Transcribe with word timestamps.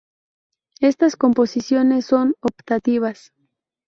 Estas 0.79 1.15
composiciones 1.15 2.07
son 2.07 2.33
optativas. 2.41 3.33